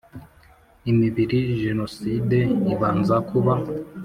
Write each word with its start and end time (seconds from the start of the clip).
imibiri 0.91 1.39
jenoside 1.63 2.37
ibanza 2.73 3.15
kuba 3.29 3.53